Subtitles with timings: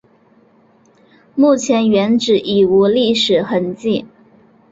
[1.35, 4.03] 目前原址已无历史痕迹。